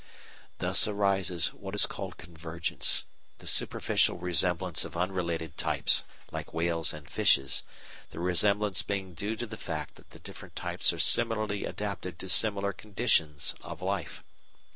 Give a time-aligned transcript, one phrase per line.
[0.57, 3.05] _Thus arises what is called convergence,
[3.37, 7.61] the superficial resemblance of unrelated types, like whales and fishes,
[8.09, 12.29] the resemblance being due to the fact that the different types are similarly adapted to
[12.29, 14.23] similar conditions of life.